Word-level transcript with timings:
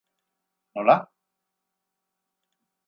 Nola? 0.73 0.97